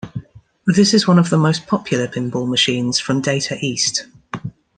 This 0.65 0.95
is 0.95 1.07
one 1.07 1.19
of 1.19 1.29
the 1.29 1.37
most 1.37 1.67
popular 1.67 2.07
pinball 2.07 2.49
machines 2.49 2.97
from 2.99 3.21
Data 3.21 3.55
East. 3.61 4.07